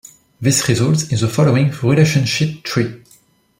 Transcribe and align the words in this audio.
This 0.41 0.67
results 0.67 1.11
in 1.11 1.19
the 1.19 1.27
following 1.27 1.69
relationship 1.83 2.63
tree. 2.63 3.03